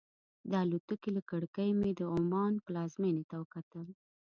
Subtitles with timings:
[0.49, 3.87] د الوتکې له کړکۍ مې د عمان پلازمېنې ته وکتل.